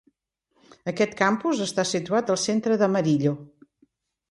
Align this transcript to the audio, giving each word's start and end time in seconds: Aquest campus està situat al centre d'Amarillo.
Aquest 0.91 1.13
campus 1.19 1.61
està 1.67 1.87
situat 1.91 2.33
al 2.35 2.41
centre 2.47 2.81
d'Amarillo. 2.83 3.37